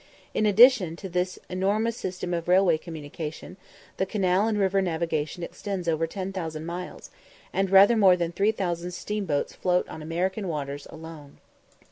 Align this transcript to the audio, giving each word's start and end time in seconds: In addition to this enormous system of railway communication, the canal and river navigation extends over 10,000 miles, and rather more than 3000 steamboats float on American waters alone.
In 0.33 0.47
addition 0.47 0.95
to 0.95 1.07
this 1.09 1.37
enormous 1.47 1.95
system 1.95 2.33
of 2.33 2.47
railway 2.47 2.79
communication, 2.79 3.55
the 3.97 4.05
canal 4.07 4.47
and 4.47 4.57
river 4.57 4.81
navigation 4.81 5.43
extends 5.43 5.87
over 5.87 6.07
10,000 6.07 6.65
miles, 6.65 7.11
and 7.53 7.69
rather 7.69 7.95
more 7.95 8.17
than 8.17 8.31
3000 8.31 8.89
steamboats 8.95 9.53
float 9.53 9.87
on 9.87 10.01
American 10.01 10.47
waters 10.47 10.87
alone. 10.89 11.37